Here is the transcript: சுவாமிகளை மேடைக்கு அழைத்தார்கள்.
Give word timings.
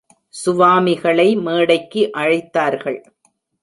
சுவாமிகளை 0.33 1.35
மேடைக்கு 1.35 2.09
அழைத்தார்கள். 2.17 2.99